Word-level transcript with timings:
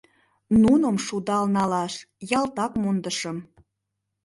Нуным 0.61 0.95
шудал 1.07 1.45
налаш 1.55 1.93
ялтак 2.39 2.71
мондышым... 2.81 3.37